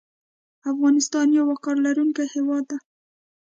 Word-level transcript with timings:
افغانستان 0.71 1.27
یو 1.37 1.45
وقار 1.51 1.75
لرونکی 1.85 2.25
هیواد 2.33 2.63
ده 2.69 2.77